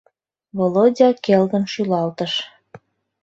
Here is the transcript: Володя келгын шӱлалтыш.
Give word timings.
Володя 0.57 1.09
келгын 1.25 1.63
шӱлалтыш. 1.71 2.33